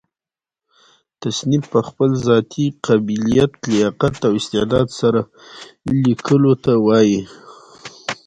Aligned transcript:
تصنیف 1.21 1.63
په 1.73 1.79
خپل 1.87 2.09
ذاتي 2.27 2.65
قابلیت، 2.85 3.51
لیاقت 3.69 4.17
او 4.27 4.33
استعداد 4.39 4.87
سره؛ 4.99 5.21
ليکلو 6.03 6.53
ته 6.63 6.71
وايي. 6.85 7.19